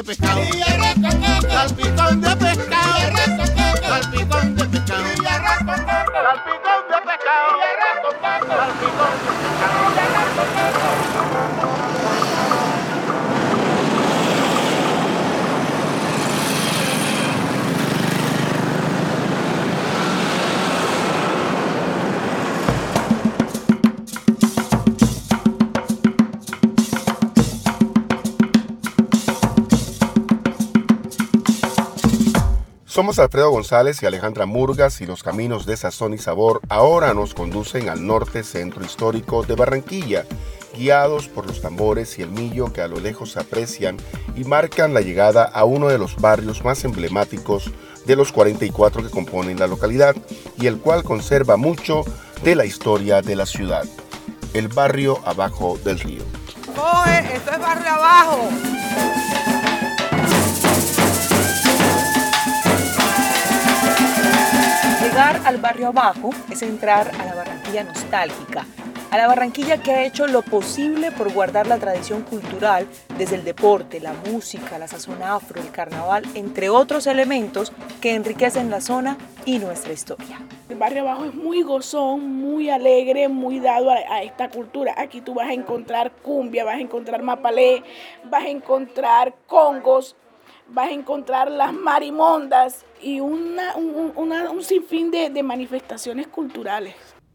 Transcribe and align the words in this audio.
de 0.00 0.04
pescado. 0.04 0.40
Salpicón 1.50 2.20
de 2.20 2.36
pescado. 2.36 2.94
Salpicón 3.82 4.56
de 4.56 4.64
pescado. 4.64 5.04
Salpicón 5.16 6.88
de 6.88 7.00
pescado. 7.06 7.52
Salpicón 8.48 9.12
de 9.14 9.19
Alfredo 33.18 33.50
González 33.50 34.02
y 34.02 34.06
Alejandra 34.06 34.46
Murgas 34.46 35.00
y 35.00 35.06
los 35.06 35.22
caminos 35.22 35.66
de 35.66 35.76
sazón 35.76 36.14
y 36.14 36.18
sabor 36.18 36.60
ahora 36.68 37.12
nos 37.12 37.34
conducen 37.34 37.88
al 37.88 38.06
norte 38.06 38.44
centro 38.44 38.84
histórico 38.84 39.42
de 39.42 39.56
Barranquilla, 39.56 40.24
guiados 40.76 41.26
por 41.28 41.46
los 41.46 41.60
tambores 41.60 42.18
y 42.18 42.22
el 42.22 42.30
millo 42.30 42.72
que 42.72 42.82
a 42.82 42.88
lo 42.88 43.00
lejos 43.00 43.32
se 43.32 43.40
aprecian 43.40 43.96
y 44.36 44.44
marcan 44.44 44.94
la 44.94 45.00
llegada 45.00 45.44
a 45.44 45.64
uno 45.64 45.88
de 45.88 45.98
los 45.98 46.16
barrios 46.16 46.62
más 46.62 46.84
emblemáticos 46.84 47.72
de 48.06 48.16
los 48.16 48.32
44 48.32 49.02
que 49.02 49.10
componen 49.10 49.58
la 49.58 49.66
localidad 49.66 50.14
y 50.58 50.66
el 50.66 50.78
cual 50.78 51.02
conserva 51.02 51.56
mucho 51.56 52.04
de 52.44 52.54
la 52.54 52.64
historia 52.64 53.22
de 53.22 53.34
la 53.34 53.46
ciudad, 53.46 53.84
el 54.54 54.68
barrio 54.68 55.20
abajo 55.24 55.78
del 55.84 55.98
río. 55.98 56.22
Esto 57.34 57.50
es 57.50 57.60
barrio 57.60 57.90
abajo. 57.90 58.48
Llegar 65.02 65.40
al 65.46 65.56
barrio 65.56 65.88
abajo 65.88 66.28
es 66.50 66.60
entrar 66.60 67.10
a 67.18 67.24
la 67.24 67.34
Barranquilla 67.34 67.84
nostálgica, 67.84 68.66
a 69.10 69.16
la 69.16 69.26
Barranquilla 69.26 69.82
que 69.82 69.92
ha 69.92 70.04
hecho 70.04 70.26
lo 70.26 70.42
posible 70.42 71.10
por 71.10 71.32
guardar 71.32 71.66
la 71.66 71.78
tradición 71.78 72.20
cultural 72.20 72.86
desde 73.16 73.36
el 73.36 73.44
deporte, 73.44 73.98
la 73.98 74.12
música, 74.12 74.78
la 74.78 74.88
sazón 74.88 75.22
afro, 75.22 75.58
el 75.58 75.70
carnaval, 75.70 76.24
entre 76.34 76.68
otros 76.68 77.06
elementos 77.06 77.72
que 78.02 78.14
enriquecen 78.14 78.68
la 78.68 78.82
zona 78.82 79.16
y 79.46 79.58
nuestra 79.58 79.94
historia. 79.94 80.38
El 80.68 80.76
barrio 80.76 81.00
abajo 81.00 81.24
es 81.24 81.34
muy 81.34 81.62
gozón, 81.62 82.36
muy 82.36 82.68
alegre, 82.68 83.28
muy 83.28 83.58
dado 83.58 83.90
a, 83.90 83.94
a, 83.94 84.22
esta 84.22 84.50
cultura. 84.50 84.94
Aquí 84.98 85.22
tú 85.22 85.32
vas 85.32 85.48
a 85.48 85.54
encontrar 85.54 86.12
cumbia, 86.12 86.62
vas 86.64 86.76
a 86.76 86.80
encontrar 86.80 87.22
mapalé, 87.22 87.82
vas 88.24 88.44
a 88.44 88.48
encontrar 88.48 89.34
congos, 89.46 90.14
vas 90.72 90.88
a 90.88 90.92
encontrar 90.92 91.50
las 91.50 91.72
marimondas 91.72 92.84
y 93.00 93.20
una, 93.20 93.74
un, 93.76 94.12
una, 94.16 94.50
un 94.50 94.62
sinfín 94.62 95.10
de, 95.10 95.30
de 95.30 95.42
manifestaciones 95.42 96.26
culturales. 96.28 96.94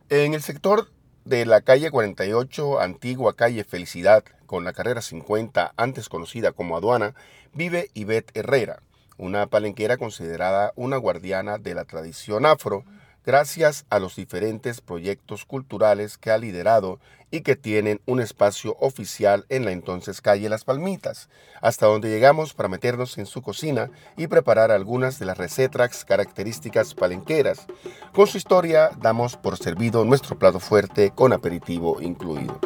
En 0.09 0.33
el 0.33 0.41
sector 0.41 0.89
de 1.25 1.45
la 1.45 1.61
calle 1.61 1.89
48, 1.89 2.79
antigua 2.79 3.35
calle 3.35 3.63
Felicidad, 3.63 4.23
con 4.45 4.63
la 4.63 4.73
carrera 4.73 5.01
50, 5.01 5.73
antes 5.75 6.07
conocida 6.07 6.51
como 6.51 6.77
Aduana, 6.77 7.15
vive 7.53 7.89
Ivette 7.93 8.31
Herrera, 8.37 8.81
una 9.17 9.47
palenquera 9.47 9.97
considerada 9.97 10.71
una 10.75 10.97
guardiana 10.97 11.57
de 11.57 11.73
la 11.73 11.85
tradición 11.85 12.45
afro, 12.45 12.83
gracias 13.25 13.85
a 13.89 13.99
los 13.99 14.15
diferentes 14.15 14.81
proyectos 14.81 15.45
culturales 15.45 16.17
que 16.17 16.29
ha 16.29 16.37
liderado 16.37 16.99
y 17.35 17.41
que 17.41 17.57
tienen 17.57 17.99
un 18.05 18.21
espacio 18.21 18.77
oficial 18.79 19.45
en 19.49 19.65
la 19.65 19.71
entonces 19.71 20.21
calle 20.21 20.47
Las 20.47 20.63
Palmitas, 20.63 21.27
hasta 21.61 21.85
donde 21.85 22.07
llegamos 22.07 22.53
para 22.53 22.69
meternos 22.69 23.17
en 23.17 23.25
su 23.25 23.41
cocina 23.41 23.91
y 24.15 24.27
preparar 24.27 24.71
algunas 24.71 25.19
de 25.19 25.25
las 25.25 25.37
recetas 25.37 26.05
características 26.05 26.93
palenqueras. 26.93 27.67
Con 28.13 28.27
su 28.27 28.37
historia 28.37 28.91
damos 29.01 29.35
por 29.35 29.57
servido 29.57 30.05
nuestro 30.05 30.39
plato 30.39 30.61
fuerte 30.61 31.11
con 31.13 31.33
aperitivo 31.33 32.01
incluido. 32.01 32.57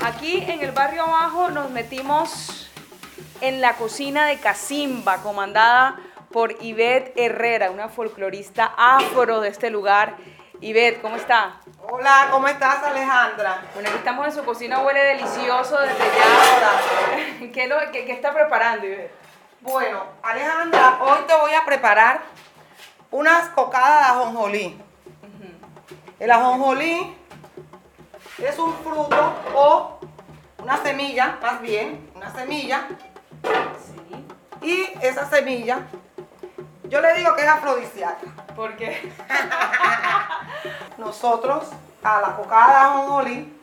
Aquí 0.00 0.36
en 0.36 0.62
el 0.62 0.70
barrio 0.70 1.02
abajo 1.02 1.50
nos 1.50 1.72
metimos 1.72 2.63
en 3.44 3.60
la 3.60 3.74
cocina 3.74 4.24
de 4.24 4.38
Casimba, 4.38 5.18
comandada 5.18 5.96
por 6.32 6.62
Ivette 6.62 7.12
Herrera, 7.14 7.70
una 7.70 7.90
folclorista 7.90 8.72
afro 8.74 9.42
de 9.42 9.50
este 9.50 9.68
lugar. 9.68 10.16
Ivette, 10.62 11.02
¿cómo 11.02 11.16
está? 11.16 11.60
Hola, 11.90 12.28
¿cómo 12.30 12.48
estás 12.48 12.82
Alejandra? 12.82 13.62
Bueno, 13.74 13.90
aquí 13.90 13.98
estamos 13.98 14.26
en 14.28 14.32
su 14.32 14.44
cocina, 14.46 14.80
huele 14.80 15.00
delicioso 15.00 15.78
desde 15.78 15.98
ya. 15.98 17.50
¿Qué, 17.52 17.66
lo, 17.66 17.76
qué, 17.92 18.06
qué 18.06 18.12
está 18.12 18.32
preparando, 18.32 18.86
Ivette? 18.86 19.12
Bueno, 19.60 20.04
Alejandra, 20.22 21.00
hoy 21.02 21.18
te 21.26 21.36
voy 21.36 21.52
a 21.52 21.66
preparar 21.66 22.22
unas 23.10 23.50
cocadas 23.50 23.98
de 23.98 24.04
ajonjolí. 24.06 24.80
El 26.18 26.30
ajonjolí 26.30 27.14
es 28.38 28.58
un 28.58 28.72
fruto 28.78 29.34
o 29.54 29.98
una 30.62 30.78
semilla, 30.78 31.36
más 31.42 31.60
bien, 31.60 32.10
una 32.14 32.32
semilla. 32.34 32.88
Sí. 33.44 34.26
Y 34.62 35.06
esa 35.06 35.28
semilla, 35.28 35.80
yo 36.84 37.00
le 37.00 37.14
digo 37.14 37.34
que 37.34 37.42
es 37.42 37.48
afrodisíaca. 37.48 38.26
¿Por 38.54 38.76
qué? 38.76 39.12
Nosotros 40.98 41.64
a 42.02 42.20
la 42.20 42.36
cocada 42.36 42.68
de 42.68 42.76
ajonjolí 42.76 43.60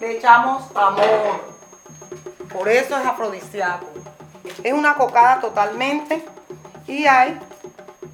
le 0.00 0.16
echamos 0.16 0.64
amor. 0.74 1.56
Por 2.52 2.68
eso 2.68 2.96
es 2.96 3.06
afrodisíaco. 3.06 3.86
Es 4.62 4.72
una 4.72 4.94
cocada 4.94 5.40
totalmente 5.40 6.24
y 6.86 7.06
hay 7.06 7.38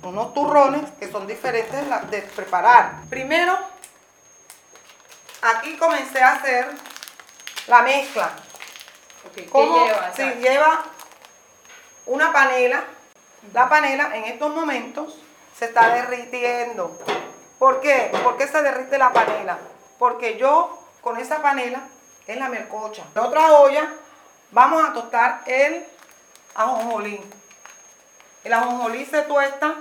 unos 0.02 0.34
turrones 0.34 0.90
que 0.98 1.10
son 1.10 1.26
diferentes 1.26 1.84
de 2.10 2.22
preparar. 2.22 3.02
Primero, 3.08 3.56
aquí 5.42 5.76
comencé 5.76 6.22
a 6.22 6.32
hacer 6.32 6.68
la 7.68 7.82
mezcla. 7.82 8.30
Ok, 9.26 9.34
¿Qué 9.34 9.46
¿Cómo? 9.46 9.84
lleva? 9.84 10.12
Sí, 10.14 10.22
Exacto. 10.22 10.40
lleva 10.40 10.82
una 12.06 12.32
panela. 12.32 12.84
La 13.52 13.68
panela 13.68 14.16
en 14.16 14.24
estos 14.24 14.54
momentos 14.54 15.16
se 15.58 15.66
está 15.66 15.88
derritiendo. 15.94 16.96
¿Por 17.58 17.80
qué? 17.80 18.10
¿Por 18.22 18.36
qué 18.36 18.46
se 18.48 18.62
derrite 18.62 18.98
la 18.98 19.12
panela? 19.12 19.58
Porque 19.98 20.36
yo 20.38 20.78
con 21.00 21.18
esa 21.18 21.42
panela 21.42 21.80
es 22.26 22.36
la 22.36 22.48
mercocha. 22.48 23.04
En 23.14 23.22
otra 23.22 23.52
olla 23.52 23.88
vamos 24.50 24.88
a 24.88 24.92
tostar 24.92 25.42
el 25.46 25.84
ajonjolí. 26.54 27.20
El 28.44 28.52
ajonjolí 28.52 29.06
se 29.06 29.22
tuesta. 29.22 29.74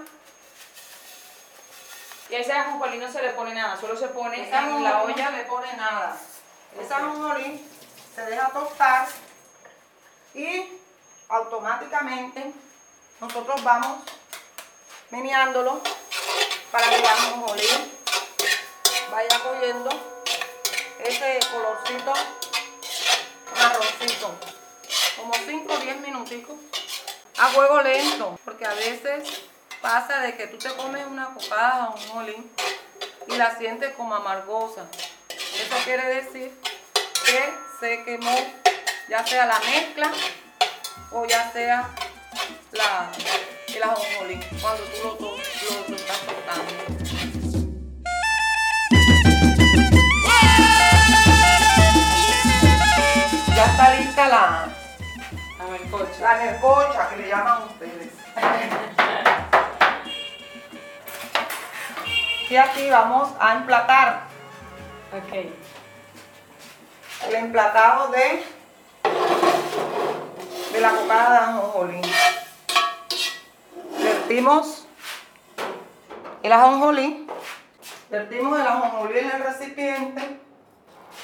Y 2.29 2.35
a 2.35 2.39
ese 2.39 2.53
ajonjolí 2.53 2.97
no 2.97 3.11
se 3.11 3.21
le 3.21 3.31
pone 3.31 3.53
nada, 3.53 3.75
solo 3.77 3.95
se 3.97 4.07
pone 4.07 4.47
Esa 4.47 4.59
en 4.61 4.83
la 4.83 5.01
olla. 5.03 5.25
no 5.25 5.31
se 5.31 5.37
le 5.37 5.43
pone 5.45 5.73
nada. 5.73 6.15
Esa 6.79 6.97
ajonjolí 6.97 7.67
se 8.15 8.25
deja 8.25 8.47
tostar 8.49 9.07
automáticamente 11.31 12.53
nosotros 13.21 13.63
vamos 13.63 14.01
meneándolo 15.11 15.81
para 16.71 16.89
que 16.89 16.95
el 16.95 17.05
ajonjolí 17.05 17.67
vaya 19.09 19.39
cogiendo 19.39 19.89
ese 20.99 21.39
colorcito 21.51 22.13
marroncito. 23.55 24.35
Como 25.15 25.33
5 25.33 25.73
o 25.73 25.77
10 25.77 26.01
minuticos 26.01 26.55
a 27.37 27.47
fuego 27.47 27.81
lento, 27.81 28.37
porque 28.43 28.65
a 28.65 28.73
veces 28.73 29.41
pasa 29.81 30.19
de 30.19 30.35
que 30.35 30.47
tú 30.47 30.57
te 30.57 30.73
comes 30.75 31.05
una 31.07 31.33
cocada 31.33 31.75
de 31.75 31.81
ajonjolí 31.81 32.51
y 33.27 33.35
la 33.37 33.57
sientes 33.57 33.95
como 33.95 34.15
amargosa. 34.15 34.85
Eso 35.29 35.75
quiere 35.85 36.21
decir 36.21 36.53
que 37.25 37.53
se 37.79 38.03
quemó 38.03 38.35
ya 39.07 39.25
sea 39.25 39.45
la 39.45 39.59
mezcla 39.59 40.11
o 41.11 41.25
ya 41.25 41.51
sea 41.51 41.89
la, 42.71 43.11
el 43.67 43.83
ajonjolí 43.83 44.39
cuando 44.61 44.83
tú 44.83 44.97
lo, 45.03 45.13
to- 45.15 45.37
lo- 45.37 45.89
lo 45.89 45.95
estás 45.95 46.17
cortando. 46.19 47.81
Ya 53.55 53.65
está 53.65 53.93
lista 53.95 54.27
la, 54.27 54.63
A 55.59 55.65
ver, 55.69 55.81
coche. 55.91 56.21
la 56.21 56.33
mercocha 56.35 57.09
que 57.09 57.17
le 57.17 57.27
llaman 57.27 57.63
ustedes. 57.63 58.11
Y 62.49 62.55
aquí 62.55 62.89
vamos 62.89 63.29
a 63.39 63.53
emplatar. 63.53 64.23
Ok. 65.13 65.33
El 67.27 67.35
emplatado 67.35 68.07
de, 68.09 68.43
de 70.71 70.79
la 70.79 70.91
cocada 70.91 71.31
de 71.31 71.37
ajonjolí. 71.37 72.01
Vertimos 74.01 74.85
el 76.43 76.51
ajonjolí. 76.51 77.27
Vertimos 78.09 78.59
el 78.59 78.67
ajonjolí 78.67 79.19
en 79.19 79.31
el 79.31 79.43
recipiente. 79.43 80.39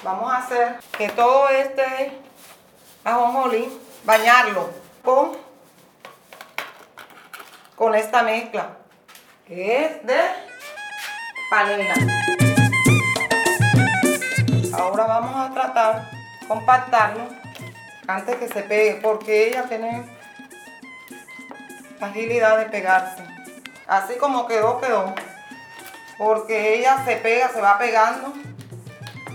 Vamos 0.03 0.31
a 0.31 0.37
hacer 0.37 0.79
que 0.97 1.09
todo 1.09 1.49
este 1.49 2.19
ajonjolí, 3.03 3.79
bañarlo 4.03 4.69
con, 5.03 5.37
con 7.75 7.95
esta 7.95 8.23
mezcla, 8.23 8.77
que 9.45 9.85
es 9.85 10.05
de 10.05 10.19
panela. 11.49 11.93
Ahora 14.73 15.05
vamos 15.05 15.35
a 15.35 15.53
tratar 15.53 16.11
compactarlo 16.47 17.46
antes 18.07 18.37
que 18.37 18.47
se 18.47 18.61
pegue, 18.63 18.99
porque 19.01 19.49
ella 19.49 19.63
tiene 19.63 20.05
agilidad 21.99 22.57
de 22.57 22.65
pegarse. 22.65 23.23
Así 23.87 24.15
como 24.15 24.47
quedó, 24.47 24.79
quedó. 24.79 25.13
Porque 26.17 26.75
ella 26.75 27.03
se 27.05 27.17
pega, 27.17 27.49
se 27.49 27.61
va 27.61 27.77
pegando. 27.77 28.33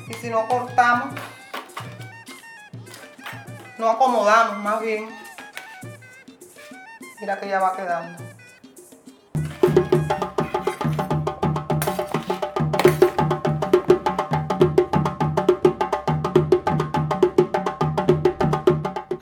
Y 0.08 0.14
si 0.14 0.30
no 0.30 0.48
cortamos, 0.48 1.14
no 3.78 3.90
acomodamos 3.90 4.58
más 4.58 4.80
bien. 4.80 5.08
Mira 7.20 7.38
que 7.38 7.48
ya 7.48 7.60
va 7.60 7.76
quedando. 7.76 8.31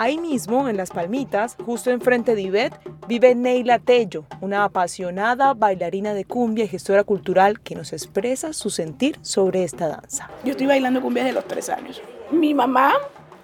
Ahí 0.02 0.16
mismo, 0.16 0.66
en 0.66 0.78
Las 0.78 0.88
Palmitas, 0.88 1.58
justo 1.62 1.90
enfrente 1.90 2.34
de 2.34 2.40
Ivette, 2.40 2.80
vive 3.06 3.34
Neila 3.34 3.78
Tello, 3.78 4.24
una 4.40 4.64
apasionada 4.64 5.52
bailarina 5.52 6.14
de 6.14 6.24
cumbia 6.24 6.64
y 6.64 6.68
gestora 6.68 7.04
cultural 7.04 7.60
que 7.60 7.74
nos 7.74 7.92
expresa 7.92 8.54
su 8.54 8.70
sentir 8.70 9.18
sobre 9.20 9.62
esta 9.62 9.88
danza. 9.88 10.30
Yo 10.42 10.52
estoy 10.52 10.68
bailando 10.68 11.02
cumbia 11.02 11.24
desde 11.24 11.34
los 11.34 11.44
tres 11.44 11.68
años. 11.68 12.00
Mi 12.30 12.54
mamá, 12.54 12.94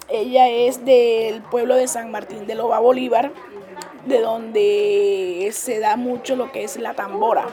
ella 0.08 0.48
es 0.48 0.82
del 0.82 1.42
pueblo 1.42 1.76
de 1.76 1.88
San 1.88 2.10
Martín 2.10 2.46
de 2.46 2.54
Loba 2.54 2.78
Bolívar, 2.78 3.32
de 4.06 4.22
donde 4.22 5.50
se 5.52 5.78
da 5.78 5.98
mucho 5.98 6.36
lo 6.36 6.52
que 6.52 6.64
es 6.64 6.78
la 6.78 6.94
tambora. 6.94 7.44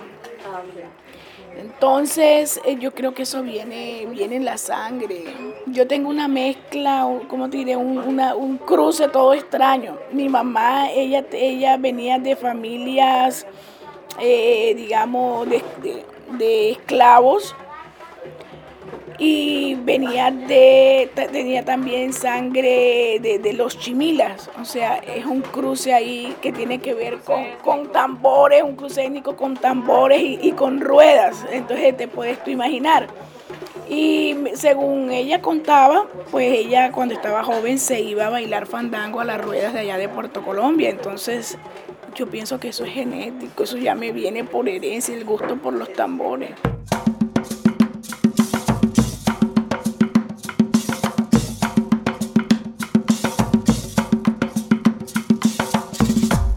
Entonces, 1.58 2.60
eh, 2.66 2.78
yo 2.80 2.94
creo 2.94 3.14
que 3.14 3.24
eso 3.24 3.42
viene, 3.44 4.06
viene 4.12 4.36
en 4.38 4.46
la 4.46 4.58
sangre. 4.58 5.24
Yo 5.68 5.88
tengo 5.88 6.10
una 6.10 6.28
mezcla, 6.28 7.06
o, 7.06 7.28
¿cómo 7.28 7.50
te 7.50 7.58
diré? 7.58 7.76
Un, 7.76 7.98
una- 8.00 8.36
un 8.36 8.58
cruce 8.58 9.08
todo 9.08 9.34
extraño. 9.34 9.98
Mi 10.12 10.30
mamá, 10.30 10.92
ella, 10.92 11.26
ella 11.32 11.78
venía 11.78 12.18
de 12.20 12.36
familias, 12.36 13.46
eh, 14.20 14.74
digamos, 14.76 15.48
de, 15.50 15.64
de- 15.82 16.06
de 16.38 16.72
esclavos 16.72 17.56
y 19.20 19.76
venía 19.76 20.32
de, 20.32 21.10
tenía 21.32 21.64
también 21.64 22.14
sangre 22.14 23.20
de, 23.22 23.40
de 23.40 23.54
los 23.54 23.78
chimilas, 23.78 24.50
o 24.60 24.66
sea, 24.66 24.98
es 24.98 25.26
un 25.26 25.42
cruce 25.42 25.94
ahí 25.94 26.36
que 26.42 26.52
tiene 26.52 26.80
que 26.80 26.94
ver 26.94 27.20
con, 27.20 27.44
con 27.64 27.92
tambores, 27.92 28.64
un 28.64 28.76
cruce 28.76 29.06
étnico 29.06 29.36
con 29.36 29.56
tambores 29.56 30.22
y, 30.22 30.40
y 30.42 30.52
con 30.54 30.82
ruedas, 30.82 31.46
entonces 31.52 31.96
te 31.96 32.08
puedes 32.08 32.44
tú 32.44 32.52
imaginar. 32.52 33.08
Y 33.90 34.36
según 34.56 35.12
ella 35.12 35.42
contaba, 35.42 36.08
pues 36.32 36.52
ella 36.54 36.92
cuando 36.92 37.14
estaba 37.14 37.44
joven 37.44 37.78
se 37.78 38.00
iba 38.00 38.28
a 38.28 38.30
bailar 38.30 38.66
fandango 38.66 39.20
a 39.20 39.26
las 39.26 39.42
ruedas 39.42 39.74
de 39.74 39.80
allá 39.80 39.98
de 39.98 40.08
Puerto 40.10 40.42
Colombia, 40.42 40.90
entonces 40.90 41.58
yo 42.16 42.28
pienso 42.28 42.60
que 42.60 42.70
eso 42.70 42.86
es 42.86 42.94
genético, 42.94 43.64
eso 43.64 43.78
ya 43.78 43.96
me 43.96 44.12
viene 44.12 44.44
por 44.44 44.70
herencia, 44.70 45.16
el 45.16 45.26
gusto 45.26 45.58
por 45.58 45.74
los 45.74 45.92
tambores. 45.94 46.52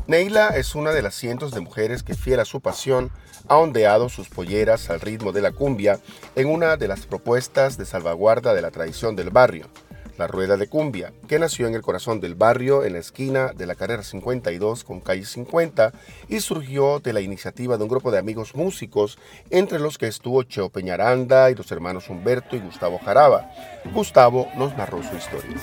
Neila 0.07 0.51
es 0.51 0.77
una 0.77 0.93
de 0.93 1.03
las 1.03 1.17
cientos 1.17 1.51
de 1.51 1.61
mujeres 1.61 2.05
que, 2.05 2.15
fiel 2.15 2.39
a 2.39 2.45
su 2.45 2.61
pasión, 2.61 3.11
ha 3.49 3.57
ondeado 3.57 4.09
sus 4.09 4.29
polleras 4.29 4.89
al 4.89 5.01
ritmo 5.01 5.33
de 5.33 5.43
la 5.43 5.51
cumbia 5.51 5.99
en 6.37 6.49
una 6.49 6.77
de 6.77 6.87
las 6.87 7.07
propuestas 7.07 7.77
de 7.77 7.87
salvaguarda 7.87 8.55
de 8.55 8.63
la 8.63 8.71
tradición 8.71 9.17
del 9.17 9.31
barrio, 9.31 9.67
la 10.17 10.29
Rueda 10.29 10.57
de 10.57 10.69
Cumbia, 10.69 11.13
que 11.27 11.41
nació 11.41 11.67
en 11.67 11.75
el 11.75 11.83
corazón 11.83 12.21
del 12.21 12.37
barrio 12.37 12.85
en 12.85 12.93
la 12.93 13.01
esquina 13.01 13.53
de 13.53 13.67
la 13.67 13.75
carrera 13.75 14.05
52 14.05 14.85
con 14.85 15.01
calle 15.01 15.25
50 15.25 15.93
y 16.29 16.39
surgió 16.39 17.01
de 17.01 17.13
la 17.13 17.21
iniciativa 17.21 17.77
de 17.77 17.83
un 17.83 17.89
grupo 17.89 18.13
de 18.13 18.19
amigos 18.19 18.55
músicos, 18.55 19.19
entre 19.51 19.81
los 19.81 19.99
que 19.99 20.07
estuvo 20.07 20.45
Cheo 20.45 20.71
Peñaranda 20.71 21.51
y 21.51 21.57
los 21.57 21.73
hermanos 21.73 22.09
Humberto 22.09 22.55
y 22.55 22.61
Gustavo 22.61 23.01
Jaraba. 23.05 23.51
Gustavo 23.93 24.47
nos 24.57 24.77
narró 24.77 25.03
su 25.03 25.17
historia. 25.17 25.57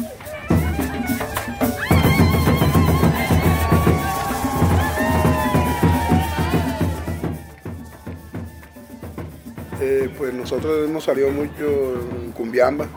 Pues 10.17 10.33
nosotros 10.33 10.87
hemos 10.87 11.03
salido 11.03 11.29
mucho 11.29 11.93
en 12.23 12.31
cumbiamba 12.31 12.87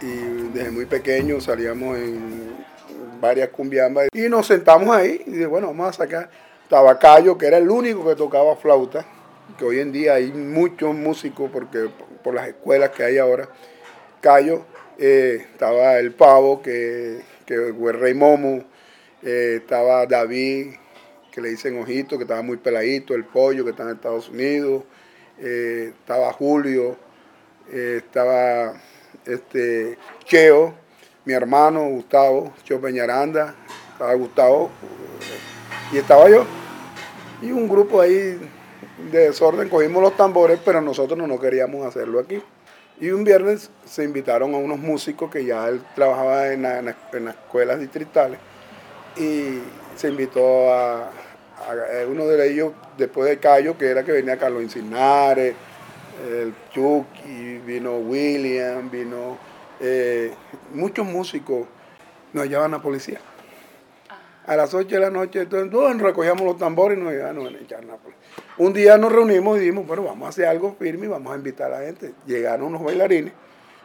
y 0.00 0.50
desde 0.52 0.70
muy 0.70 0.86
pequeño 0.86 1.40
salíamos 1.40 1.96
en 1.98 2.52
varias 3.20 3.50
cumbiambas 3.50 4.08
y 4.12 4.28
nos 4.28 4.46
sentamos 4.46 4.94
ahí 4.94 5.22
y 5.26 5.44
bueno, 5.44 5.68
vamos 5.68 5.88
a 5.88 5.92
sacar 5.92 6.30
Tabacayo, 6.68 7.36
que 7.36 7.46
era 7.46 7.58
el 7.58 7.68
único 7.68 8.06
que 8.06 8.16
tocaba 8.16 8.56
flauta, 8.56 9.04
que 9.58 9.64
hoy 9.64 9.80
en 9.80 9.92
día 9.92 10.14
hay 10.14 10.32
muchos 10.32 10.94
músicos 10.94 11.50
porque 11.52 11.90
por 12.22 12.34
las 12.34 12.48
escuelas 12.48 12.90
que 12.90 13.04
hay 13.04 13.18
ahora. 13.18 13.48
Cayo, 14.20 14.64
eh, 14.98 15.46
estaba 15.52 15.98
el 15.98 16.12
Pavo, 16.12 16.62
que, 16.62 17.20
que 17.44 17.74
fue 17.78 17.92
Rey 17.92 18.14
Momo, 18.14 18.64
eh, 19.22 19.58
estaba 19.60 20.06
David, 20.06 20.74
que 21.30 21.40
le 21.40 21.50
dicen 21.50 21.78
Ojito, 21.78 22.16
que 22.16 22.24
estaba 22.24 22.42
muy 22.42 22.56
peladito, 22.56 23.14
el 23.14 23.24
Pollo, 23.24 23.64
que 23.64 23.70
está 23.70 23.82
en 23.82 23.90
Estados 23.90 24.28
Unidos, 24.28 24.84
eh, 25.42 25.92
estaba 25.98 26.32
Julio, 26.32 26.96
eh, 27.70 27.96
estaba 28.04 28.74
este, 29.26 29.98
Cheo, 30.24 30.74
mi 31.24 31.32
hermano 31.32 31.88
Gustavo, 31.88 32.52
Cheo 32.64 32.80
Peñaranda, 32.80 33.54
estaba 33.92 34.14
Gustavo, 34.14 34.70
y 35.92 35.98
estaba 35.98 36.28
yo. 36.30 36.44
Y 37.42 37.50
un 37.50 37.68
grupo 37.68 38.00
ahí 38.00 38.38
de 39.10 39.18
desorden, 39.18 39.68
cogimos 39.68 40.02
los 40.02 40.16
tambores, 40.16 40.60
pero 40.64 40.80
nosotros 40.80 41.18
no, 41.18 41.40
queríamos 41.40 41.84
hacerlo 41.86 42.20
aquí. 42.20 42.40
Y 43.00 43.10
un 43.10 43.24
viernes 43.24 43.70
se 43.84 44.04
invitaron 44.04 44.54
a 44.54 44.58
unos 44.58 44.78
músicos 44.78 45.30
que 45.30 45.44
ya 45.44 45.68
él 45.68 45.82
trabajaba 45.96 46.52
en, 46.52 46.64
en 46.64 46.84
la- 46.86 46.96
en 47.12 47.24
las 47.24 47.34
escuelas 47.34 47.80
distritales 47.80 48.38
y 49.16 49.58
se 49.96 50.08
invitó 50.08 50.72
a 50.72 51.10
uno 52.08 52.26
de 52.26 52.50
ellos 52.50 52.72
después 52.96 53.28
de 53.28 53.38
Cayo, 53.38 53.76
que 53.76 53.86
era 53.86 54.04
que 54.04 54.12
venía 54.12 54.36
Carlos 54.36 54.62
Incinares, 54.62 55.54
el 56.28 56.54
Chucky, 56.72 57.58
vino 57.58 57.96
William, 57.96 58.90
vino 58.90 59.38
eh, 59.80 60.32
muchos 60.74 61.06
músicos, 61.06 61.66
nos 62.32 62.46
llevaban 62.48 62.74
a 62.74 62.82
policía. 62.82 63.20
A 64.46 64.56
las 64.56 64.74
8 64.74 64.88
de 64.88 65.00
la 65.00 65.10
noche, 65.10 65.42
entonces 65.42 65.70
todos 65.70 65.96
recogíamos 66.00 66.42
los 66.42 66.58
tambores 66.58 66.98
y 66.98 67.00
nos 67.00 67.12
iban 67.12 67.38
a 67.38 67.48
echar 67.60 67.84
la 67.84 67.96
policía. 67.96 68.22
Un 68.58 68.72
día 68.72 68.98
nos 68.98 69.12
reunimos 69.12 69.56
y 69.56 69.60
dijimos, 69.60 69.86
bueno, 69.86 70.02
vamos 70.02 70.26
a 70.26 70.28
hacer 70.30 70.46
algo 70.46 70.74
firme 70.78 71.06
y 71.06 71.08
vamos 71.08 71.32
a 71.32 71.36
invitar 71.36 71.72
a 71.72 71.78
la 71.78 71.86
gente. 71.86 72.12
Llegaron 72.26 72.66
unos 72.66 72.82
bailarines, 72.82 73.32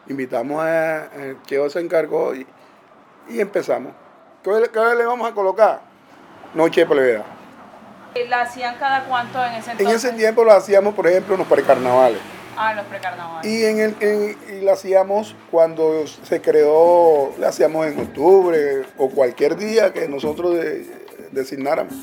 invitamos 0.07 0.63
a, 0.63 1.03
a 1.03 1.43
Cheo 1.45 1.69
se 1.69 1.79
encargó 1.79 2.33
y, 2.33 2.45
y 3.29 3.39
empezamos. 3.39 3.93
¿Qué, 4.43 4.51
qué 4.73 4.95
le 4.95 5.05
vamos 5.05 5.29
a 5.29 5.33
colocar? 5.33 5.81
Noche 6.55 6.81
de 6.81 6.87
plebeya. 6.87 7.36
¿La 8.29 8.41
hacían 8.41 8.75
cada 8.79 9.03
cuánto 9.05 9.43
en 9.45 9.53
ese 9.53 9.71
En 9.71 9.77
entonces? 9.79 10.03
ese 10.03 10.13
tiempo 10.17 10.43
lo 10.43 10.51
hacíamos, 10.51 10.93
por 10.95 11.07
ejemplo, 11.07 11.35
en 11.35 11.39
los 11.39 11.47
precarnavales. 11.47 12.19
Ah, 12.57 12.73
los 12.73 12.85
precarnavales. 12.85 13.49
Y, 13.51 13.63
en 13.65 13.79
el, 13.79 13.95
en- 13.99 14.37
y 14.57 14.61
lo 14.65 14.73
hacíamos 14.73 15.35
cuando 15.51 16.05
se 16.07 16.41
creó, 16.41 17.31
lo 17.37 17.47
hacíamos 17.47 17.85
en 17.85 17.99
octubre 17.99 18.83
o 18.97 19.09
cualquier 19.09 19.55
día 19.55 19.93
que 19.93 20.07
nosotros 20.07 20.55
de- 20.55 20.85
designáramos. 21.31 21.93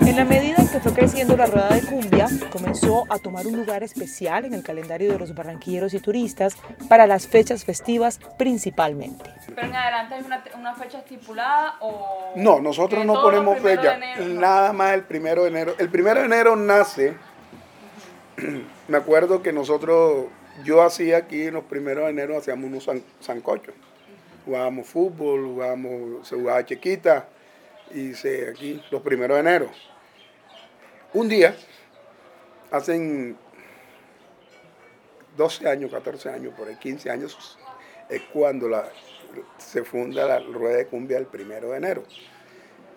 En 0.00 0.16
la 0.16 0.24
medida 0.24 0.56
en 0.58 0.59
que 0.80 0.88
fue 0.88 0.92
creciendo 0.94 1.36
la 1.36 1.44
rueda 1.46 1.68
de 1.74 1.82
cumbia, 1.82 2.26
comenzó 2.50 3.04
a 3.10 3.18
tomar 3.18 3.46
un 3.46 3.54
lugar 3.56 3.82
especial 3.82 4.46
en 4.46 4.54
el 4.54 4.62
calendario 4.62 5.12
de 5.12 5.18
los 5.18 5.34
barranquilleros 5.34 5.92
y 5.92 6.00
turistas 6.00 6.56
para 6.88 7.06
las 7.06 7.26
fechas 7.26 7.64
festivas 7.66 8.18
principalmente. 8.38 9.30
¿Pero 9.54 9.66
en 9.66 9.74
adelante 9.74 10.14
hay 10.14 10.22
una, 10.22 10.42
una 10.58 10.74
fecha 10.74 10.98
estipulada 10.98 11.76
o...? 11.80 12.32
No, 12.36 12.60
nosotros 12.60 13.04
no 13.04 13.20
ponemos 13.20 13.58
fecha, 13.58 13.98
nada 14.20 14.72
más 14.72 14.94
el 14.94 15.02
primero 15.02 15.42
de 15.42 15.50
enero. 15.50 15.74
El 15.78 15.90
primero 15.90 16.20
de 16.20 16.26
enero 16.26 16.56
nace, 16.56 17.14
me 18.88 18.96
acuerdo 18.96 19.42
que 19.42 19.52
nosotros, 19.52 20.26
yo 20.64 20.82
hacía 20.82 21.18
aquí 21.18 21.42
en 21.42 21.54
los 21.54 21.64
primeros 21.64 22.04
de 22.04 22.10
enero, 22.10 22.38
hacíamos 22.38 22.64
unos 22.66 22.84
san- 22.84 23.04
sancochos. 23.20 23.74
Jugábamos 24.46 24.86
fútbol, 24.86 25.44
jugábamos, 25.44 26.26
se 26.26 26.36
jugaba 26.36 26.64
chiquita, 26.64 27.26
y 27.92 28.14
se, 28.14 28.48
aquí 28.48 28.82
los 28.90 29.02
primeros 29.02 29.34
de 29.36 29.40
enero. 29.40 29.70
Un 31.12 31.28
día, 31.28 31.56
hacen 32.70 33.36
12 35.36 35.68
años, 35.68 35.90
14 35.90 36.28
años, 36.28 36.54
por 36.56 36.68
ahí 36.68 36.76
15 36.76 37.10
años, 37.10 37.58
es 38.08 38.22
cuando 38.32 38.68
la, 38.68 38.88
se 39.58 39.82
funda 39.82 40.24
la 40.24 40.38
rueda 40.38 40.76
de 40.76 40.86
cumbia 40.86 41.18
el 41.18 41.26
primero 41.26 41.70
de 41.70 41.78
enero. 41.78 42.04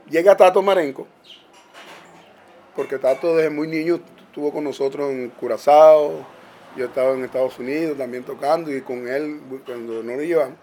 Llega 0.07 0.37
Tato 0.37 0.61
Marenco, 0.61 1.07
porque 2.75 2.99
Tato 2.99 3.35
desde 3.35 3.49
muy 3.49 3.67
niño 3.67 3.99
estuvo 4.27 4.53
con 4.53 4.63
nosotros 4.63 5.09
en 5.09 5.29
Curazao, 5.31 6.23
yo 6.77 6.85
estaba 6.85 7.13
en 7.13 7.23
Estados 7.23 7.57
Unidos 7.57 7.97
también 7.97 8.23
tocando 8.23 8.71
y 8.71 8.81
con 8.81 9.07
él 9.07 9.41
cuando 9.65 10.03
no 10.03 10.15
lo 10.15 10.21
llevamos. 10.21 10.57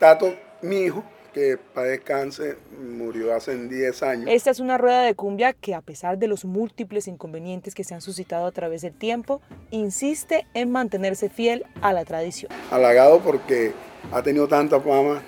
Tato, 0.00 0.34
mi 0.60 0.78
hijo, 0.78 1.04
que 1.36 1.58
para 1.74 1.88
descanse, 1.88 2.56
murió 2.80 3.34
hace 3.34 3.54
10 3.54 4.02
años. 4.04 4.24
Esta 4.26 4.50
es 4.50 4.58
una 4.58 4.78
rueda 4.78 5.02
de 5.02 5.14
cumbia 5.14 5.52
que 5.52 5.74
a 5.74 5.82
pesar 5.82 6.16
de 6.16 6.28
los 6.28 6.46
múltiples 6.46 7.08
inconvenientes 7.08 7.74
que 7.74 7.84
se 7.84 7.92
han 7.92 8.00
suscitado 8.00 8.46
a 8.46 8.52
través 8.52 8.80
del 8.80 8.94
tiempo, 8.94 9.42
insiste 9.70 10.46
en 10.54 10.72
mantenerse 10.72 11.28
fiel 11.28 11.66
a 11.82 11.92
la 11.92 12.06
tradición. 12.06 12.50
halagado 12.70 13.20
porque 13.20 13.72
ha 14.12 14.22
tenido 14.22 14.48
tanta 14.48 14.80
fama 14.80 15.20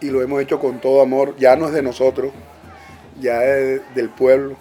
y 0.00 0.10
lo 0.10 0.20
hemos 0.20 0.42
hecho 0.42 0.58
con 0.58 0.80
todo 0.80 1.00
amor. 1.00 1.36
Ya 1.38 1.54
no 1.54 1.68
es 1.68 1.74
de 1.74 1.82
nosotros, 1.82 2.32
ya 3.20 3.44
es 3.44 3.82
del 3.94 4.08
pueblo, 4.08 4.56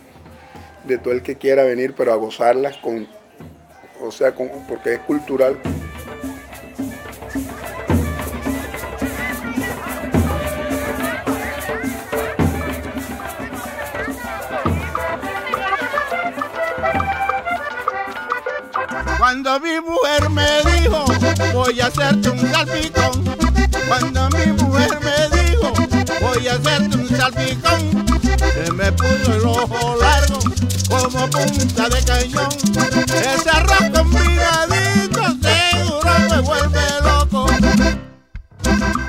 de 0.83 0.99
todo 0.99 1.15
el 1.15 1.23
que 1.23 1.35
quiera 1.35 1.63
venir, 1.63 1.95
pero 1.97 2.13
a 2.13 2.15
gozarlas 2.15 2.77
con, 2.77 3.07
o 3.99 4.11
sea, 4.11 4.35
con, 4.35 4.49
porque 4.69 4.93
es 4.93 4.99
cultural. 4.99 5.57
Cuando 19.53 19.67
mi 19.67 19.81
mujer 19.81 20.29
me 20.31 20.63
dijo, 20.63 21.05
voy 21.53 21.79
a 21.79 21.85
hacerte 21.85 22.27
un 22.27 22.39
salpicón. 22.39 23.23
Cuando 23.87 24.29
mi 24.29 24.51
mujer 24.51 24.99
me 24.99 25.37
dijo, 25.37 25.71
voy 26.21 26.47
a 26.47 26.53
hacerte 26.53 26.97
un 26.97 27.07
salpicón. 27.07 28.05
Se 28.51 28.71
me 28.71 28.91
puso 28.93 29.35
el 29.35 29.45
ojo 29.45 29.95
largo 29.97 30.39
como 30.89 31.29
punta 31.29 31.87
de 31.87 32.03
cañón. 32.03 32.49
Ese 33.13 33.49
arroz 33.51 33.91
combinadito 33.93 35.21
seguro 35.43 36.11
me 36.31 36.39
vuelve 36.39 36.81
loco. 37.03 37.47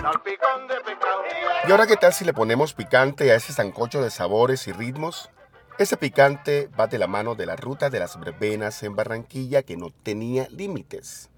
Salpicón 0.02 0.68
de 0.68 0.74
pescado. 0.84 1.22
¿Y 1.66 1.70
ahora 1.70 1.86
qué 1.86 1.96
tal 1.96 2.12
si 2.12 2.26
le 2.26 2.34
ponemos 2.34 2.74
picante 2.74 3.32
a 3.32 3.36
ese 3.36 3.54
sancocho 3.54 4.02
de 4.02 4.10
sabores 4.10 4.68
y 4.68 4.72
ritmos? 4.72 5.30
Ese 5.76 5.96
picante 5.96 6.68
va 6.78 6.86
de 6.86 6.98
la 6.98 7.08
mano 7.08 7.34
de 7.34 7.46
la 7.46 7.56
ruta 7.56 7.90
de 7.90 7.98
las 7.98 8.20
verbenas 8.20 8.80
en 8.84 8.94
Barranquilla 8.94 9.64
que 9.64 9.76
no 9.76 9.90
tenía 9.90 10.46
límites. 10.50 11.30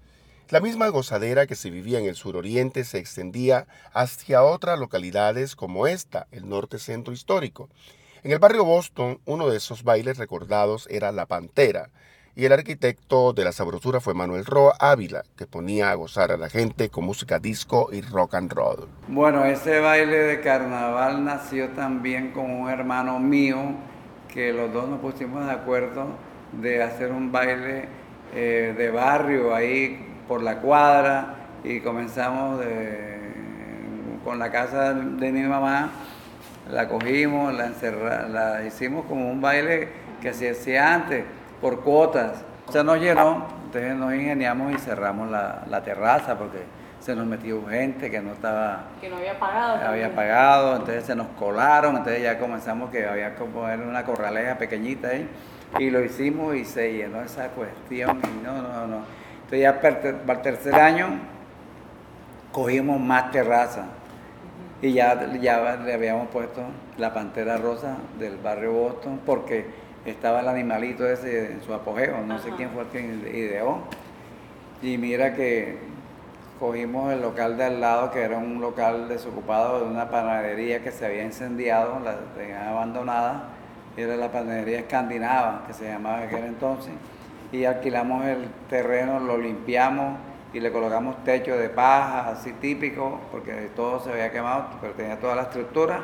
La 0.49 0.59
misma 0.59 0.89
gozadera 0.89 1.47
que 1.47 1.55
se 1.55 1.71
vivía 1.71 1.97
en 1.97 2.05
el 2.05 2.15
suroriente 2.15 2.83
se 2.83 2.99
extendía 2.99 3.65
hacia 3.93 4.43
otras 4.43 4.77
localidades 4.77 5.55
como 5.55 5.87
esta, 5.87 6.27
el 6.31 6.47
norte 6.47 6.77
centro 6.77 7.15
histórico. 7.15 7.67
En 8.21 8.31
el 8.31 8.37
barrio 8.37 8.63
Boston, 8.63 9.19
uno 9.25 9.49
de 9.49 9.57
esos 9.57 9.83
bailes 9.83 10.19
recordados 10.19 10.87
era 10.91 11.11
La 11.11 11.25
Pantera, 11.25 11.89
y 12.35 12.45
el 12.45 12.53
arquitecto 12.53 13.33
de 13.33 13.43
la 13.43 13.51
sabrosura 13.51 13.99
fue 13.99 14.13
Manuel 14.13 14.45
Roa 14.45 14.75
Ávila, 14.79 15.23
que 15.35 15.47
ponía 15.47 15.89
a 15.89 15.95
gozar 15.95 16.31
a 16.31 16.37
la 16.37 16.49
gente 16.49 16.89
con 16.89 17.05
música 17.05 17.39
disco 17.39 17.89
y 17.91 18.01
rock 18.01 18.35
and 18.35 18.53
roll. 18.53 18.87
Bueno, 19.07 19.43
ese 19.45 19.79
baile 19.79 20.19
de 20.19 20.41
carnaval 20.41 21.25
nació 21.25 21.69
también 21.69 22.33
con 22.33 22.51
un 22.51 22.69
hermano 22.69 23.19
mío, 23.19 23.57
que 24.33 24.53
los 24.53 24.71
dos 24.73 24.87
nos 24.89 24.99
pusimos 24.99 25.45
de 25.45 25.51
acuerdo 25.51 26.07
de 26.51 26.81
hacer 26.83 27.11
un 27.11 27.31
baile 27.31 27.85
eh, 28.35 28.73
de 28.77 28.89
barrio 28.91 29.53
ahí 29.55 30.05
por 30.27 30.41
la 30.41 30.57
cuadra 30.59 31.35
y 31.63 31.79
comenzamos 31.81 32.59
con 34.23 34.39
la 34.39 34.51
casa 34.51 34.93
de 34.93 35.31
mi 35.31 35.41
mamá, 35.43 35.89
la 36.69 36.87
cogimos, 36.87 37.53
la, 37.53 37.67
encerra- 37.67 38.27
la 38.27 38.65
hicimos 38.65 39.05
como 39.05 39.31
un 39.31 39.39
baile 39.41 39.87
que 40.21 40.33
se 40.33 40.49
hacía 40.51 40.93
antes, 40.93 41.23
por 41.61 41.81
cuotas. 41.81 42.43
Se 42.69 42.83
nos 42.83 42.99
llenó, 42.99 43.45
entonces 43.65 43.95
nos 43.95 44.13
ingeniamos 44.13 44.73
y 44.73 44.77
cerramos 44.77 45.31
la, 45.31 45.63
la 45.69 45.81
terraza 45.83 46.37
porque 46.37 46.59
se 47.07 47.15
nos 47.15 47.25
metió 47.25 47.65
gente 47.67 48.11
que 48.11 48.19
no 48.19 48.33
estaba 48.33 48.83
Que 48.99 49.09
no 49.09 49.15
había 49.15 49.39
pagado. 49.39 49.75
había 49.75 49.85
también. 49.87 50.11
pagado, 50.11 50.73
entonces 50.75 51.05
se 51.05 51.15
nos 51.15 51.27
colaron, 51.39 51.95
entonces 51.95 52.21
ya 52.21 52.37
comenzamos 52.37 52.89
que 52.91 53.05
había 53.07 53.33
que 53.33 53.45
poner 53.45 53.79
una 53.79 54.03
corraleja 54.03 54.57
pequeñita 54.57 55.07
ahí 55.07 55.25
y 55.79 55.89
lo 55.89 56.03
hicimos 56.03 56.53
y 56.57 56.65
se 56.65 56.91
llenó 56.91 57.21
esa 57.21 57.47
cuestión 57.51 58.19
y 58.23 58.43
no, 58.45 58.61
no, 58.61 58.87
no. 58.87 58.97
Entonces 59.35 59.61
ya 59.61 59.75
para 59.79 59.87
el 59.95 60.01
ter- 60.01 60.15
para 60.17 60.39
el 60.39 60.43
tercer 60.43 60.75
año 60.75 61.07
cogimos 62.51 62.99
más 62.99 63.31
terraza 63.31 63.85
y 64.81 64.91
ya, 64.91 65.31
ya 65.39 65.77
le 65.77 65.93
habíamos 65.93 66.27
puesto 66.27 66.61
la 66.97 67.13
pantera 67.13 67.55
rosa 67.57 67.95
del 68.19 68.35
barrio 68.37 68.73
Boston 68.73 69.21
porque 69.25 69.65
estaba 70.05 70.41
el 70.41 70.47
animalito 70.49 71.07
ese 71.07 71.53
en 71.53 71.61
su 71.61 71.73
apogeo, 71.73 72.19
no 72.25 72.37
sé 72.39 72.49
quién 72.57 72.69
fue 72.71 72.81
el 72.83 72.87
que 72.89 72.99
ideó. 73.37 73.79
Y 74.81 74.97
mira 74.97 75.33
que 75.33 75.77
cogimos 76.59 77.11
el 77.13 77.21
local 77.21 77.57
de 77.57 77.65
al 77.65 77.81
lado, 77.81 78.11
que 78.11 78.21
era 78.21 78.37
un 78.37 78.59
local 78.59 79.07
desocupado 79.07 79.79
de 79.79 79.85
una 79.85 80.09
panadería 80.09 80.81
que 80.83 80.91
se 80.91 81.05
había 81.05 81.23
incendiado, 81.23 81.99
la 82.03 82.17
tenían 82.35 82.67
abandonada, 82.67 83.49
era 83.95 84.15
la 84.15 84.31
panadería 84.31 84.79
escandinava, 84.79 85.63
que 85.67 85.73
se 85.73 85.87
llamaba 85.87 86.23
en 86.23 86.27
aquel 86.27 86.43
entonces, 86.45 86.93
y 87.51 87.65
alquilamos 87.65 88.25
el 88.25 88.47
terreno, 88.69 89.19
lo 89.19 89.37
limpiamos 89.37 90.17
y 90.53 90.59
le 90.59 90.71
colocamos 90.71 91.23
techo 91.23 91.55
de 91.55 91.69
paja, 91.69 92.29
así 92.29 92.53
típico, 92.53 93.19
porque 93.31 93.69
todo 93.75 93.99
se 93.99 94.11
había 94.11 94.31
quemado, 94.31 94.65
pero 94.81 94.93
tenía 94.93 95.19
toda 95.19 95.35
la 95.35 95.43
estructura. 95.43 96.01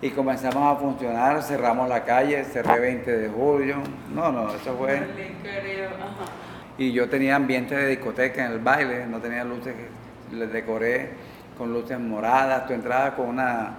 Y 0.00 0.10
comenzamos 0.10 0.76
a 0.76 0.78
funcionar, 0.78 1.42
cerramos 1.42 1.88
la 1.88 2.04
calle, 2.04 2.44
cerré 2.44 2.78
20 2.78 3.18
de 3.18 3.28
julio. 3.28 3.78
No, 4.14 4.30
no, 4.30 4.48
eso 4.54 4.76
fue. 4.76 5.00
Y 6.78 6.92
yo 6.92 7.08
tenía 7.08 7.34
ambiente 7.34 7.74
de 7.74 7.88
discoteca 7.88 8.46
en 8.46 8.52
el 8.52 8.58
baile, 8.60 9.04
no 9.06 9.18
tenía 9.18 9.42
luces, 9.42 9.74
les 10.32 10.52
decoré 10.52 11.10
con 11.58 11.72
luces 11.72 11.98
moradas. 11.98 12.68
Tú 12.68 12.72
entrabas 12.72 13.14
con 13.14 13.30
una 13.30 13.70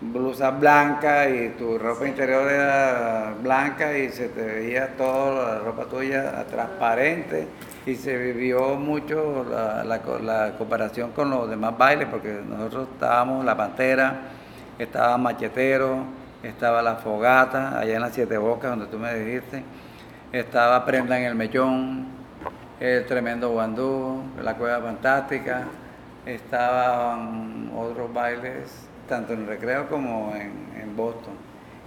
blusa 0.00 0.50
blanca 0.50 1.28
y 1.28 1.50
tu 1.50 1.78
ropa 1.78 2.06
interior 2.06 2.50
era 2.50 3.32
blanca 3.40 3.96
y 3.96 4.10
se 4.10 4.28
te 4.28 4.42
veía 4.42 4.96
toda 4.96 5.54
la 5.54 5.58
ropa 5.60 5.84
tuya 5.84 6.44
transparente. 6.46 7.46
Y 7.86 7.94
se 7.94 8.16
vivió 8.16 8.74
mucho 8.74 9.46
la, 9.48 9.84
la 9.84 10.52
comparación 10.58 11.12
con 11.12 11.30
los 11.30 11.48
demás 11.48 11.78
bailes, 11.78 12.08
porque 12.08 12.40
nosotros 12.44 12.88
estábamos 12.92 13.44
La 13.44 13.56
Pantera, 13.56 14.14
estaba 14.80 15.16
Machetero, 15.16 16.02
estaba 16.42 16.82
La 16.82 16.96
Fogata, 16.96 17.78
allá 17.78 17.94
en 17.94 18.02
las 18.02 18.12
Siete 18.12 18.36
Bocas, 18.36 18.70
donde 18.70 18.86
tú 18.86 18.98
me 18.98 19.14
dijiste, 19.14 19.62
estaba 20.32 20.84
Prenda 20.84 21.18
en 21.18 21.24
el 21.24 21.34
Mechón, 21.34 22.17
el 22.80 23.06
Tremendo 23.06 23.50
Guandú, 23.50 24.22
La 24.42 24.56
Cueva 24.56 24.80
Fantástica, 24.80 25.66
estaban 26.26 27.72
otros 27.76 28.12
bailes, 28.12 28.70
tanto 29.08 29.32
en 29.32 29.46
recreo 29.46 29.88
como 29.88 30.34
en, 30.34 30.72
en 30.80 30.96
Boston. 30.96 31.34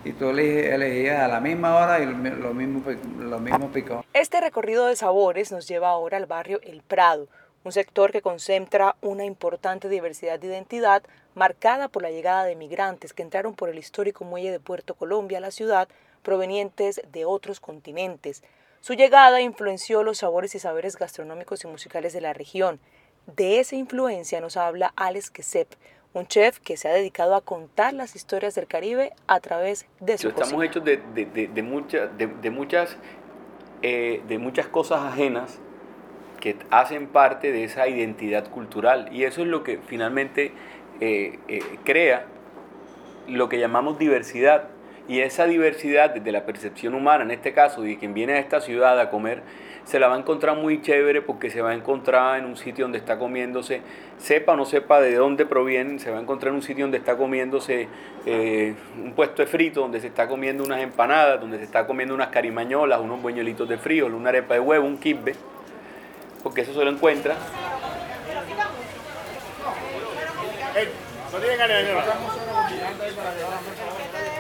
Y 0.04 0.14
tú 0.14 0.30
elegías 0.30 1.20
a 1.22 1.28
la 1.28 1.40
misma 1.40 1.76
hora 1.76 2.00
y 2.00 2.06
lo 2.08 2.54
mismo, 2.54 2.82
lo 3.20 3.40
mismo 3.40 3.72
picó. 3.72 4.04
Este 4.14 4.42
recorrido 4.42 4.88
de 4.88 4.96
sabores 4.96 5.52
nos 5.52 5.68
lleva 5.68 5.90
ahora 5.90 6.18
al 6.18 6.26
barrio 6.26 6.60
El 6.64 6.82
Prado, 6.82 7.28
un 7.64 7.72
sector 7.72 8.12
que 8.12 8.24
concentra 8.24 8.96
una 9.02 9.26
importante 9.26 9.90
diversidad 9.90 10.40
de 10.40 10.48
identidad 10.48 11.04
marcada 11.36 11.88
por 11.88 12.02
la 12.02 12.10
llegada 12.10 12.44
de 12.46 12.56
migrantes 12.56 13.14
que 13.14 13.22
entraron 13.22 13.54
por 13.54 13.70
el 13.70 13.78
histórico 13.78 14.26
muelle 14.26 14.52
de 14.52 14.60
Puerto 14.60 14.96
Colombia 14.96 15.38
a 15.38 15.42
la 15.42 15.52
ciudad 15.52 15.88
provenientes 16.24 17.02
de 17.12 17.26
otros 17.26 17.60
continentes. 17.60 18.44
Su 18.82 18.94
llegada 18.94 19.42
influenció 19.42 20.04
los 20.04 20.20
sabores 20.20 20.56
y 20.56 20.60
saberes 20.60 20.98
gastronómicos 20.98 21.64
y 21.64 21.68
musicales 21.68 22.14
de 22.14 22.22
la 22.22 22.34
región. 22.34 22.80
De 23.28 23.60
esa 23.60 23.76
influencia 23.76 24.42
nos 24.42 24.58
habla 24.58 24.92
Alex 24.96 25.30
Quesep, 25.30 25.68
un 26.14 26.26
chef 26.28 26.60
que 26.60 26.76
se 26.78 26.88
ha 26.90 26.92
dedicado 26.94 27.36
a 27.36 27.42
contar 27.42 27.94
las 27.94 28.16
historias 28.16 28.56
del 28.56 28.66
Caribe 28.68 29.14
a 29.28 29.40
través 29.40 29.86
de 30.00 30.18
su 30.18 30.30
Estamos 30.30 30.50
cocina. 30.54 30.66
hechos 30.66 30.84
de, 30.84 30.98
de, 31.14 31.26
de, 31.26 31.48
de 31.48 31.64
mucha- 31.64 32.08
de- 32.08 32.28
de 32.28 32.50
muchas 32.50 32.98
eh, 33.84 34.22
de 34.28 34.38
muchas 34.38 34.68
cosas 34.68 35.02
ajenas 35.02 35.58
que 36.40 36.56
hacen 36.72 37.08
parte 37.08 37.52
de 37.52 37.64
esa 37.64 37.88
identidad 37.88 38.48
cultural. 38.50 39.10
Y 39.12 39.24
eso 39.26 39.42
es 39.42 39.48
lo 39.48 39.64
que 39.64 39.78
finalmente 39.80 40.52
eh, 41.00 41.40
eh, 41.48 41.62
crea 41.84 42.26
lo 43.28 43.48
que 43.50 43.58
llamamos 43.60 43.98
diversidad. 44.00 44.68
Y 45.12 45.20
esa 45.20 45.46
diversidad 45.46 46.12
desde 46.12 46.32
la 46.32 46.46
percepción 46.46 46.94
humana, 46.94 47.26
en 47.26 47.32
este 47.32 47.52
caso, 47.52 47.82
de 47.82 47.98
quien 47.98 48.14
viene 48.14 48.32
a 48.32 48.40
esta 48.40 48.62
ciudad 48.62 48.98
a 48.98 49.10
comer, 49.10 49.44
se 49.84 50.00
la 50.00 50.08
va 50.08 50.16
a 50.16 50.18
encontrar 50.18 50.56
muy 50.56 50.82
chévere 50.82 51.22
porque 51.22 51.50
se 51.50 51.62
va 51.62 51.72
a 51.72 51.74
encontrar 51.74 52.40
en 52.40 52.46
un 52.46 52.56
sitio 52.56 52.86
donde 52.86 53.00
está 53.00 53.20
comiéndose, 53.20 53.82
sepa 54.18 54.54
o 54.54 54.56
no 54.56 54.64
sepa 54.64 55.02
de 55.02 55.14
dónde 55.16 55.46
provienen, 55.46 56.00
se 56.00 56.12
va 56.12 56.18
a 56.18 56.22
encontrar 56.22 56.52
en 56.52 56.56
un 56.56 56.62
sitio 56.62 56.86
donde 56.86 56.98
está 56.98 57.18
comiéndose 57.18 57.90
eh, 58.26 58.74
un 59.04 59.12
puesto 59.12 59.42
de 59.42 59.50
frito, 59.50 59.82
donde 59.82 60.00
se 60.00 60.08
está 60.08 60.30
comiendo 60.30 60.64
unas 60.64 60.80
empanadas, 60.80 61.42
donde 61.42 61.58
se 61.58 61.66
está 61.66 61.86
comiendo 61.86 62.16
unas 62.16 62.30
carimañolas, 62.30 63.02
unos 63.02 63.22
buñuelitos 63.22 63.68
de 63.68 63.78
frío, 63.78 64.06
una 64.06 64.30
arepa 64.30 64.54
de 64.54 64.62
huevo, 64.62 64.88
un 64.88 64.98
kibbe, 64.98 65.36
porque 66.42 66.62
eso 66.62 66.74
se 66.74 66.86
lo 66.86 66.90
encuentra. 66.90 67.36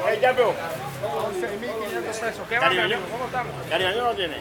Eh, 0.09 0.19
ya 0.21 0.31
veo. 0.31 0.53
11.500 1.01 2.19
pesos. 2.19 2.47
¿Qué 2.47 2.59
va? 2.59 2.69
¿Cómo 2.69 3.25
estamos? 3.25 3.53
Cariño 3.69 4.03
no 4.03 4.11
tiene. 4.11 4.37